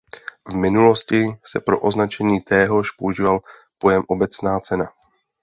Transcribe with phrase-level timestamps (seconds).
[0.47, 3.39] V minulosti se pro označení téhož používal
[3.77, 4.89] pojem obecná cena.